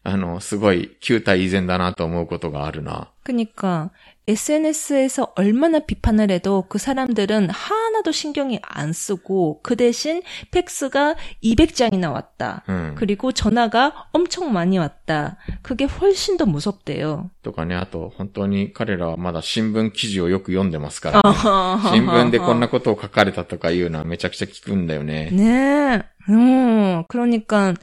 [0.04, 3.10] あの、すごい旧態依然だなと思うことがあるな。
[3.24, 3.90] 그러니까
[4.28, 12.64] SNS에서 얼마나 비판을 해도 그 사람들은 하나도 신경이 안 쓰고 그 대신 팩스가 200장이나 왔다.
[12.68, 12.96] うん。
[12.96, 15.38] 그리고 전화가 엄청 많이 왔다.
[15.62, 17.30] 그게 훨씬 더 무섭대요.
[17.44, 21.30] とかね、あと、本当に彼らはまだ新聞記事をよく読んでますから、ね。
[21.30, 25.30] 신聞新聞でこんなことを書かれたとかいうのはめちゃくちゃ聞くんだよね。
[25.34, 26.04] 네.
[26.30, 27.74] 음, 그러니까,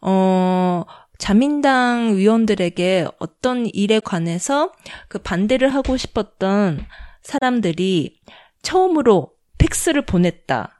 [0.00, 0.84] 어,
[1.17, 4.71] 자민당 위원들에게 어떤 일에 관해서
[5.07, 6.85] 그 반대를 하고 싶었던
[7.21, 8.19] 사람들이
[8.61, 10.76] 처음으로 팩스를 보냈다.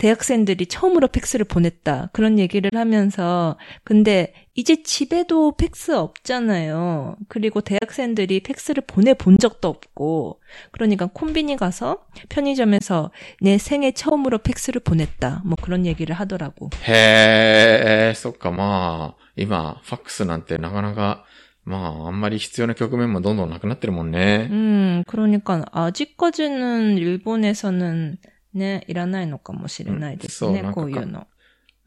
[0.00, 2.10] 대학생들이 처음으로 팩스를 보냈다.
[2.12, 7.16] 그런 얘기를 하면서, 근데 이제 집에도 팩스 없잖아요.
[7.28, 15.40] 그리고 대학생들이 팩스를 보내본 적도 없고, 그러니까 콤비니 가서 편의점에서 내 생애 처음으로 팩스를 보냈다.
[15.46, 16.68] 뭐 그런 얘기를 하더라고.
[16.86, 21.24] へえ、そっか、まあ、今、ファックスなんてなかなか、
[21.64, 24.46] まあ、あんまり必要な局面もどんどんなくなってるもんね。
[24.50, 28.18] 음, 그러니까 아직까지는 일본에서는
[28.54, 31.26] 네, いらないのかもしれないですね、うんそうなんかこういうの。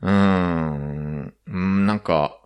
[0.02, 2.40] うーん、うんなんか、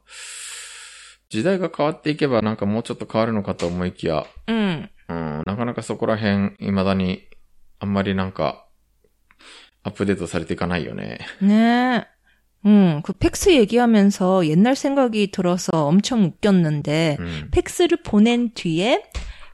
[1.29, 4.89] 時代が変わっていけばなんかもうちょっと変わるのかと思いきや、うん。
[5.09, 7.27] うん、 かなかそこら辺、未だに、
[7.79, 8.67] あんまりなんか、
[9.83, 11.19] アップデートされていかないよね。
[11.41, 12.05] 네.
[12.65, 17.51] 음, 그 팩스 얘기하면서 옛날 생각이 들어서 엄청 웃겼는데, うん。
[17.51, 19.03] 팩스를 보낸 뒤에,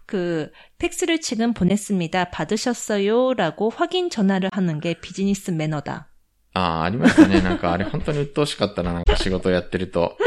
[0.06, 2.26] 그, 팩스를 지금 보냈습니다.
[2.32, 3.34] 받으셨어요?
[3.34, 6.10] 라고 확인 전화를 하는 게 비즈니스 매너다.
[6.54, 7.42] ああ、ありましたね。
[7.42, 8.94] なんかあれ本当に鬱陶しかったな。
[8.94, 10.18] なんか仕事やってると。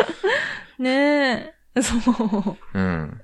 [0.78, 1.52] 네.
[1.74, 3.20] 그래서 뭐, うん。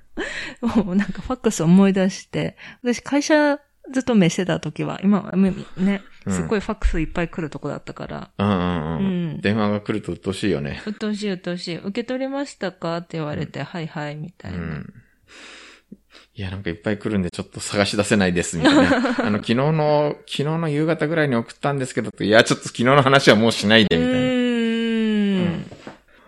[0.61, 3.59] もうなんかファックス思い出して、私会社
[3.91, 9.29] ずっとメセだ時は、今はね、すっごいファックスいっぱい来るとこだったから、うんうんううん。
[9.37, 9.41] ん。
[9.41, 10.81] 電話が来ると鬱陶しいよね。
[10.85, 11.77] うっとうしいうっとうしい。
[11.77, 14.57] 受け取りましたかって言われて、はいはい、みたいな。
[14.57, 14.93] うん。
[16.36, 19.14] いや、なんかいっぱい来るんでちょっと探し出せないです、みたいな。
[19.24, 24.18] あの、昨日の、昨日の夕方ぐらいに送ったんですけど、いや、ちょっと昨日の話はもうしないで、うみたいな。
[24.18, 24.24] ー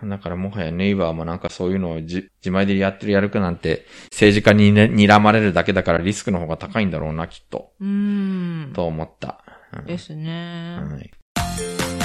[0.05, 0.09] ん。
[0.09, 7.71] だからもはやネイバーもなんかそういうのをじ自前でやってるやるかなんて政治家に、ね、睨まれるだけだからリスクの方が高いんだろうな、きっと。
[7.81, 8.73] うーん。
[8.73, 9.43] と思った。
[9.73, 10.77] うんですね。
[10.79, 11.96] はい。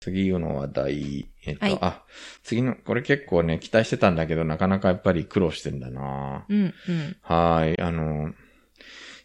[0.00, 1.28] 次の話題。
[1.44, 2.02] えっと、はいあ、
[2.42, 7.16] 次の、これ結構ね、期待してたんだけど、なかなかやっぱり苦労してんだなうん、うん。
[7.22, 7.80] はい。
[7.80, 8.32] あの、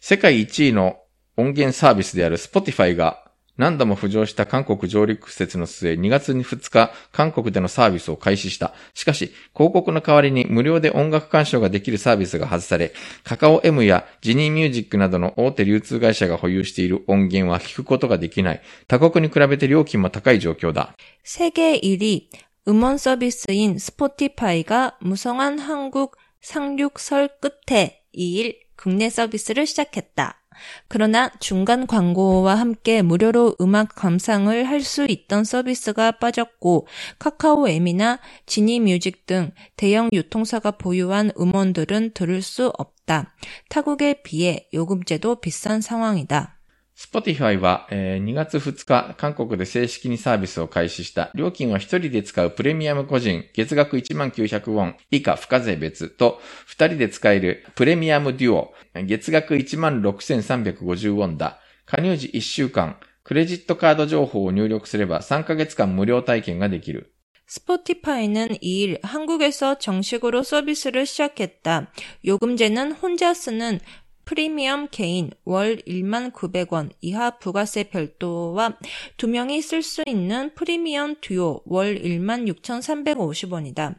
[0.00, 0.98] 世界一位の
[1.36, 3.23] 音源サービスである Spotify が
[3.57, 8.73] 何度も浮上した韓国上陸説の末、2月2日、韓国でのサービスを開始した。
[8.93, 12.93] しかし、広告の代わりに無料で音楽鑑賞ができるサービスが外され、
[13.25, 18.61] カカオ M やジニーミュージックなどの大手流通会社が保有している音源は聞くことができない。
[18.87, 20.95] 他国に比べて料金も高い状況だ。
[21.25, 22.29] 세계 1위
[22.65, 30.41] 음원 서비스인 스포티파이가 무성한 한국 상륙설 끝에 2일 국내 서비스를 시작했다.
[30.88, 36.86] 그러나 중간 광고와 함께 무료로 음악 감상을 할 수 있던 서비스가 빠졌고
[37.18, 43.34] 카카오 M이나 지니 뮤직 등 대형 유통사가 보유한 음원들은 들을 수 없다.
[43.70, 46.53] 타국에 비해 요금제도 비싼 상황이다.
[46.96, 56.08] Spotify は、え2月2日、韓国で正式にサービスを開始した、料金は1人で使うプレミアム個人、月額1900ウォン、以下付加税別。
[56.08, 61.58] と、2人で使えるプレミアムデュオ、月額16,350ウォンだ。
[61.84, 67.14] 加入時1週間、クレジットカード情報を入力すれば3ヶ月間無料体験ができる。
[67.46, 71.92] 스포티파이는 2일 한국에서 정식으로 서비스를 시작했 다.
[72.24, 73.80] 요금제는 혼자 쓰는
[74.29, 78.77] 프리미엄 개인 월 1만 900원 이하 부가세 별도와
[79.17, 83.95] 두 명이 쓸 수 있는 프리미엄 듀오 월 1만 6,350원이다.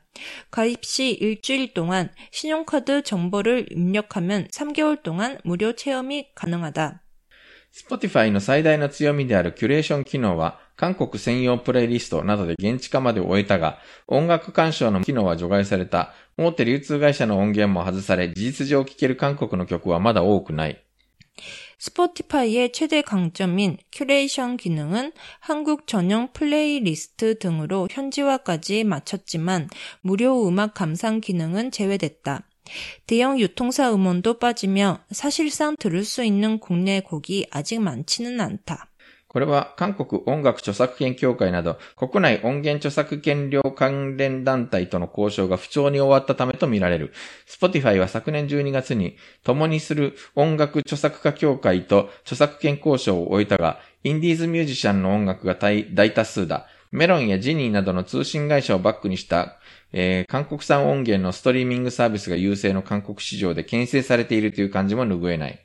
[0.53, 7.03] 가입 시 일주일 동안 신용카드 정보를 입력하면 3개월 동안 무료 체험이 가능하다.
[7.73, 16.15] Spotify の最大の強みであるキュレーション機能は、 韓国専用プレイリストなどで現地化まで終えたが、音楽鑑賞の機能は除外された。
[16.39, 20.83] 大手流通会社の音源も外され、事実上聴ける韓国の曲はまだ多くない。
[21.79, 29.71] 스포티파이의 최대 강점인 큐레이션 기능은 한국 전용 플레이리스트 등으로 현지화까지 마쳤지만
[30.03, 32.47] 무료 음악 감상 기능은 제외됐다.
[33.07, 38.91] 대형 유통사 음원도 빠지며 사실상 들을 수 있는 국내 곡이 아직 많지는 않다.
[39.35, 47.13] これは韓国音楽著作権協会など国内音源著作権料関連団体との交渉が不調に終わったためとみられる。
[47.49, 56.67] Spotify は昨年12月に共にする音楽著作家協会と著作権交渉を終えたが、インディーズミュージシャンの音楽が大大多数だ。
[56.91, 59.59] メロンやジニーなどの通信会社をバックにした、
[59.93, 65.59] えー韓国産音源のストリーミングサービスが優勢の韓国市場で牽制されているという感じも拭えない。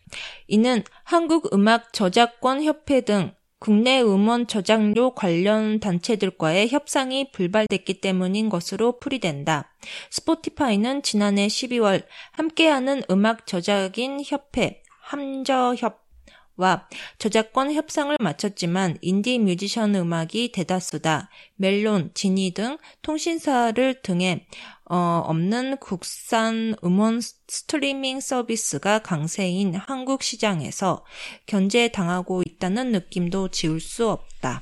[0.47, 9.70] 이는 한국음악저작권협회 등 국내 음원 저작료 관련 단체들과의 협상이 불발됐기 때문인 것으로 풀이된다.
[10.08, 21.28] 스포티파이는 지난해 12월 함께하는 음악 저작인 협회 함저협과 저작권 협상을 마쳤지만 인디 뮤지션 음악이 대다수다.
[21.56, 24.46] 멜론, 지니 등 통신사를 등에
[24.89, 31.03] 어, 없는 국산 음원 스트리밍 서비스가 강세인 한국 시장에서
[31.47, 34.61] 견제당하고 있다는 느낌도 지울 수 없다.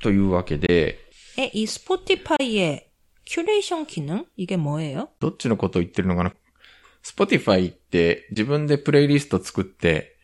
[0.00, 0.98] というわけで、
[1.38, 2.90] 에, 이 스포티파이의
[3.24, 4.26] 큐레이션 기능?
[4.36, 5.08] 이게 뭐예요?
[5.20, 6.34] どっちのことを言ってるのかな
[7.02, 10.16] ?Spotify って自分でプレイリスト作って、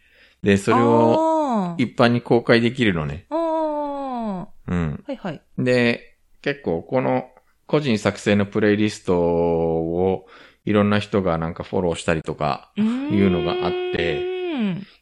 [0.43, 3.27] で、それを 아, 一般に公開できるのね。
[3.31, 5.03] 어, うん。
[5.07, 5.41] 하이 하이.
[5.59, 7.25] で、結構この
[7.66, 10.28] 個人作成のプレイリストを
[10.66, 14.34] いろんな人がなんかフォローしたりとかいうのがあって、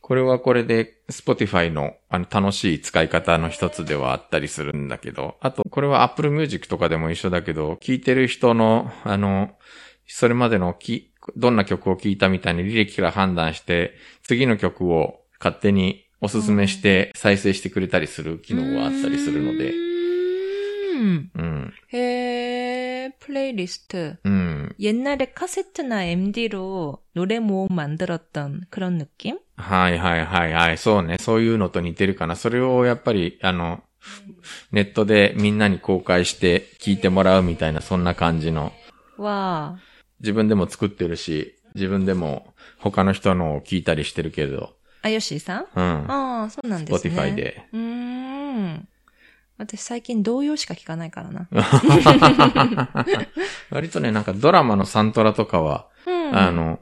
[0.01, 9.51] これはこれで Spotify のあの楽しい使い方の一つではあったりするんだけど、あとこれは Apple Music とかでも一緒だけど、聴いてる人の、あの、
[10.07, 13.93] それまでのき、どんな曲を聴いたみたいに履歴から判断して、
[14.23, 19.90] 次の曲を勝手におすすめして再生してくれたりする機能があったりするので、
[21.00, 21.30] うん。
[21.34, 21.74] うん。
[21.92, 24.16] へー、プレイリスト.
[24.24, 24.74] うん。
[24.78, 29.38] 옛날에 카세트나 MD로 노래 모음 만들었던 그런 느낌?
[29.56, 30.78] はいはいはいはい。
[30.78, 31.16] そうね。
[31.18, 32.36] そういうのと似てるかな。
[32.36, 33.82] それをやっぱり、あの、
[34.70, 38.72] ネットでみんなに公開して聞いてもらうみたいな、そんな感じの。
[39.18, 39.76] 와,
[40.20, 45.66] 自分でも作ってるし、自分でも他の人のを聞いたりしてるけど、 아요시さん?
[45.74, 46.06] うん。
[46.06, 47.14] 아, そうなんですね。
[47.16, 47.66] Spotify で。
[47.72, 48.88] うーん。
[49.61, 51.47] 私最近童謡しか聞かないからな。
[53.69, 56.35] 割とね、なんかドラマのサントラとかは、うん。
[56.35, 56.79] あの、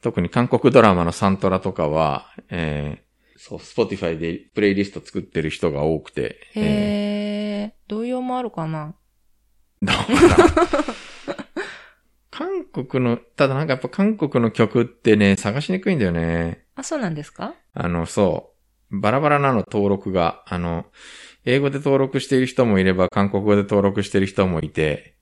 [0.00, 11.36] 特に韓国ドラマのサントラとかは、えー、そう、Spotify でプレイリスト作ってる人が多くて、えへー、童謡もあるかなー、だから、
[12.30, 16.64] 韓国の、ただなんかやっぱ韓国の曲ってね、探しにくいんだよね。
[16.76, 17.54] あ、そうなんですか？
[17.74, 18.52] あの、そ
[18.90, 19.00] う。
[19.00, 20.86] バラバラなの登録が、あの、
[21.44, 25.16] 英語で登録している人もいれば、韓国語で登録している人もいて、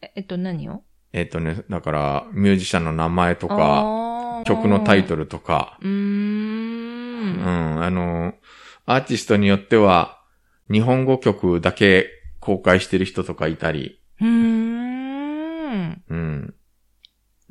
[0.00, 0.82] ええっと、何を？
[1.12, 5.24] えっ、とね、だから、ミュージシャンの名前とか、か曲のタイトル。
[5.24, 5.88] ルとか、うー。
[5.88, 8.34] うんん、あの、
[8.86, 10.22] アーティストによっては、
[10.70, 12.08] 日本語曲だけ
[12.40, 16.02] 公開してる人とかいたり、うーん。
[16.08, 16.54] うん。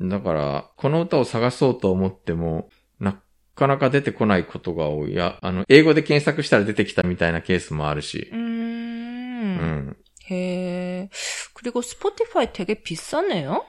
[0.00, 2.81] だから、この歌を探そうと思っても、な
[3.55, 5.13] かなか出てこないことが多い。
[5.13, 8.35] いや、あの、英語で検索したら出てきたみたいなケースもあるしう。
[8.35, 8.37] ー。
[8.37, 8.45] うん
[9.89, 9.97] ん。
[10.29, 11.09] 해.
[11.53, 13.63] 그리고 스포티파이 되게 비싸네요?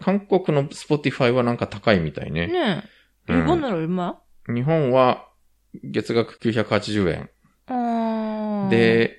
[0.00, 2.46] 韓国の Spotify はなんか高いみたいね。
[2.46, 2.82] 네.
[3.30, 3.34] 음.
[3.38, 4.18] 일본은 얼마?
[4.48, 5.28] 日本は
[5.84, 7.30] 月額980円。
[7.68, 8.68] 어.
[8.70, 9.16] で、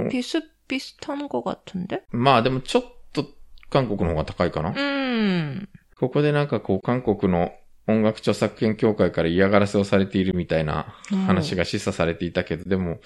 [0.00, 2.02] 음, 비슷비슷한 것 같은데?
[2.10, 3.26] まあでもちょっと
[3.70, 4.70] 韓国の方が高いかな。
[4.72, 5.68] 음.
[5.98, 7.52] ここでなんかこう韓国の
[7.89, 10.93] 音楽著作権協会から嫌がらせをされているみたいな
[11.25, 12.99] 話が示唆されていたけど、でも、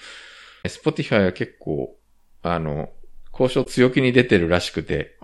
[0.64, 1.96] Spotify は結構、
[2.42, 2.90] あの、
[3.32, 5.16] 交渉強気に出てるらしくて、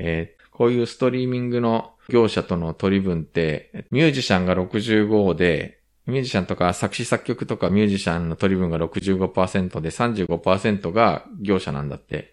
[0.00, 12.32] えー、こういうストリーミングの業者との取り分って、ミュージシャンが65で、ミュージシャンとか作詞作曲とかミュージシャンの取り分が65%で35%が業者なんだって。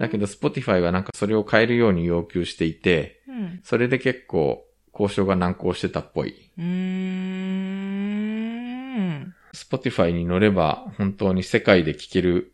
[0.00, 4.66] だけど Spotify はなんかそれを変えるように要求していて、うん、それで結構
[4.98, 6.50] 交渉が難航してたっぽい。
[6.56, 6.66] うーん。
[9.52, 12.52] Spotify に乗れば本当に世界で聴ける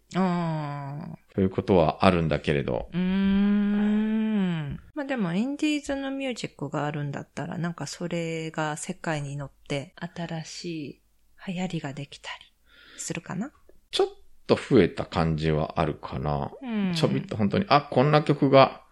[1.34, 2.88] ということはあるんだけれど。
[2.92, 4.80] うーん。
[4.94, 11.00] まあでも、インディーズのミュージックがあるんだったら、なんかそれが世界に乗って新しい
[11.48, 12.52] 流行りができたり
[12.98, 13.50] するかな？
[13.90, 14.06] ちょっ
[14.46, 16.52] と増えた感じはあるかな。
[16.94, 18.82] ちょびっと本当に、あ、こんな曲が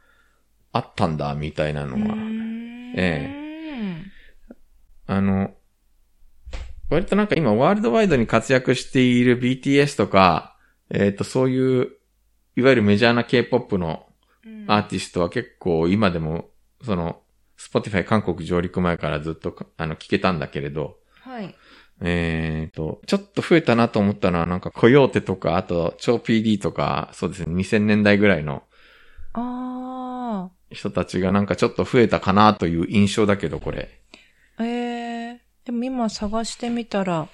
[0.72, 2.16] あったんだ、みたいなのは。
[2.96, 3.39] ええ。
[5.06, 5.54] あの、
[6.90, 10.56] 割となんか今ワールドワイドに活躍している BTS とか、
[10.90, 11.90] えっ、と、そういう、
[12.56, 14.06] いわゆるメジャーな K-POP の
[14.66, 16.50] アーティストは結構今でも、
[16.84, 17.20] その、
[17.58, 21.54] Spotify 韓国上陸前からずっと、あの、聞けたんだけれど、はい。
[22.02, 28.62] えっ、と、ちょっと増えたなと思ったのは、なんか、コヨーテとか、あと、超 PD とか、そうですね、2000年代ぐらいの
[29.32, 29.40] あ
[30.70, 34.00] 人たちがなんかちょっと増えたかなという印象だけど、これ。
[34.60, 37.28] ええー、でも今探してみたら、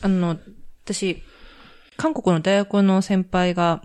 [0.00, 0.38] あの、
[0.84, 1.22] 私、
[1.96, 3.82] 韓国の大学の先輩が、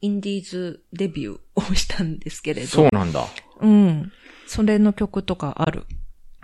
[0.00, 2.68] インディーズデビューをしたんですけれど。
[2.68, 3.26] そうなんだ。
[3.60, 4.12] うん。
[4.46, 5.84] それの曲とかある。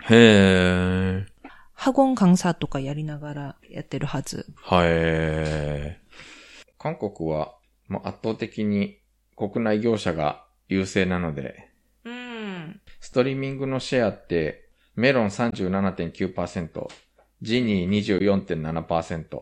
[0.09, 1.25] へえ。
[1.73, 4.45] ハゴン監査とかやりながらやってるはず。
[4.57, 5.99] はえ。
[6.77, 7.55] 韓国は、
[7.87, 8.99] もう圧倒的に
[9.35, 11.69] 国内業者が優勢なので、
[12.03, 12.81] うん。
[12.99, 16.87] ストリーミングのシェアって、メロン37.9%、
[17.41, 19.41] ジニー24.7%、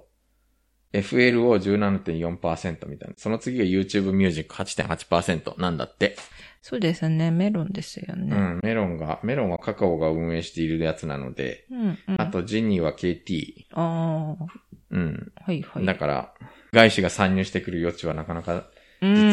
[0.94, 3.16] FLO17.4% みたいな。
[3.18, 6.16] その次が YouTube Music 8.8%なんだって。
[6.62, 7.30] そうですね。
[7.32, 8.36] メロンですよね。
[8.36, 11.80] うん、メロンが、メロンはカカオが運営しているやつなので、うん。
[11.82, 11.98] うん。
[12.18, 13.66] あとジニーは KT。
[13.74, 14.46] ああ、
[14.92, 15.32] うん。
[15.36, 15.86] はいはい。
[15.86, 16.34] だから、
[16.72, 18.70] 外資が参入してくる余地はなかなか
[19.04, 19.33] 実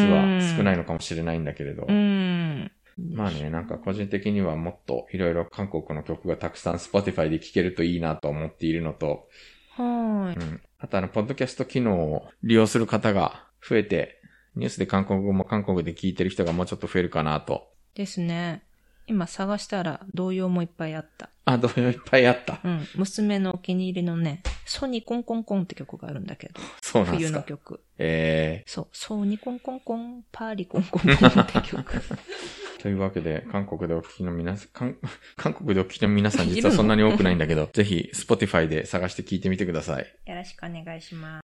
[0.55, 1.91] 少ないのかもしれないんだけれどう。
[1.91, 2.71] ん。
[3.13, 9.27] まあね、なんか個人的にはもっといろいろ韓国の曲がたくさん Spotify で聴けるといいなと思っているのと、
[9.77, 10.35] はーい。
[10.35, 10.61] うん。
[10.79, 14.21] あとあの、ポッドキャスト機能を利用する方が増えて、
[14.55, 17.69] ニュースで韓国語も韓国で聞いてる人がもうちょっと増えるかなと。
[17.95, 18.63] ですね。
[19.11, 21.29] 今探したら童謡もいっぱいあった。
[21.43, 22.61] あ、童謡いっぱいあった。
[22.63, 22.87] うん。
[22.95, 26.61] 娘のお気に入りのね、ソニコンコンコンって曲があるんだけど。
[26.81, 27.39] そうなんで冬すか。
[27.39, 27.83] の曲。
[27.97, 28.87] えそう。
[28.93, 31.91] ソニコンコンコン、パーリコンコンコンって曲。
[31.91, 32.01] ー、
[32.81, 34.97] というわけで、韓国でお聞きの皆さん、韓
[35.35, 40.05] 韓国でお聞きの皆さん実はそんなに多くないんだけど、ぜひ、Spotify で探して聞いてみてください。
[40.25, 41.41] よろしくお願いしま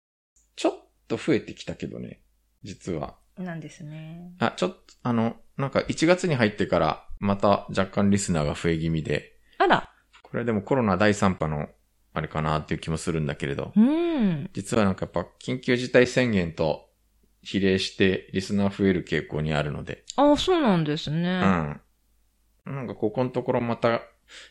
[0.57, 0.73] ちょっ
[1.09, 2.23] と増えてきたけどね、
[2.63, 3.17] 実は。
[3.37, 3.43] す。
[3.43, 4.33] なんですね。
[4.39, 9.91] あ、ちょっと、あの、なんか1月に入ってから、また若干リスナーが増え気味で、あら。
[10.23, 11.69] これでもコロナ第3波の、
[12.13, 14.51] あれかなっていう気もするんだけれど、うん。
[14.53, 16.89] 実はなんかやっぱ緊急事態宣言と
[17.43, 21.77] 比例してリスナー増える傾向にあるので、あ、そうなんですね。
[22.67, 22.75] うん。
[22.75, 24.03] なんかここのところまた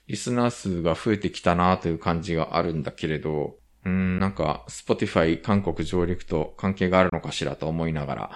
[0.07, 8.31] リスナー数が増えてきたなという感じがあるんだけれど、うん、なんか Spotify 韓国上陸と関係があるのかしらと思いながら、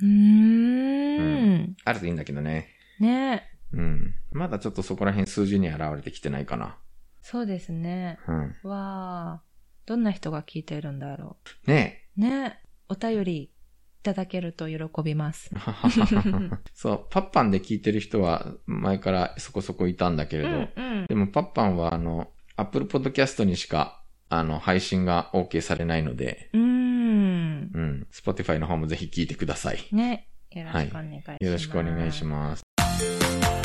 [0.00, 1.76] うーん。
[1.84, 2.68] あるといいんだけどね。
[2.98, 4.14] ねうん。
[4.32, 6.76] まだちょっとそこら辺数字に現れてきてないかな。
[7.22, 8.18] そうですね。
[8.26, 8.56] うん。
[8.68, 9.42] わあ。
[9.86, 12.20] どんな人が聞いているんだろねう。
[12.20, 13.50] ねお便りい
[14.02, 15.50] ただけると喜びます。
[15.54, 15.58] え。
[16.72, 21.06] そう、パッパンで聞いてる人は前からそこそこいたんだけれど、うん。
[21.08, 24.00] でもパッパンはあの、Apple Podcast にしか
[24.30, 27.70] あの、配信が OK されないので、うーん。
[27.74, 28.06] うん。
[28.12, 29.84] Spotify の方もぜひ聞いてください。
[29.92, 30.28] ね。
[30.52, 31.44] よろしくお願いします。
[31.44, 33.59] よろしくお願いします。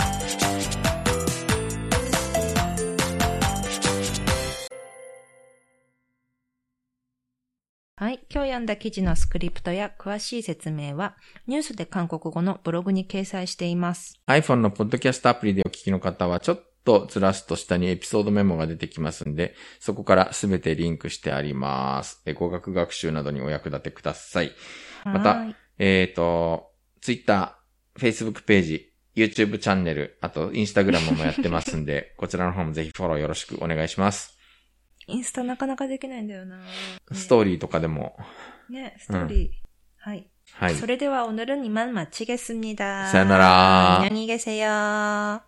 [7.98, 8.20] はい。
[8.30, 11.16] 今日読んだ記事のスクリプトや詳しい説明は、
[11.48, 14.20] ニュースで韓国語のブログに掲載しています。
[14.28, 22.22] iPhone のポッドキャストアプリでお聞きの方は、ちょっとずらすと下にエピソードメモが出てきますんで、そこからすべてリンクしてあります。
[22.26, 24.52] え語学学習などにお役立てください。
[25.06, 27.58] またはいえっ、と、Twitter、
[27.98, 34.35] Facebook ページ、YouTube チャンネル、あと Instagram もやってますんで、 こちらの方もぜひフォローよろしくお願いします。
[35.07, 36.61] インスタなかなかできないんだよな。
[37.13, 38.17] ストーリーとかでも、
[38.69, 39.51] ね、ねストーリー。
[39.99, 40.29] はい。
[40.53, 40.75] はい。
[40.75, 45.43] それでは오늘은이만마치겠습니다 さよなら 안녕히 계세요.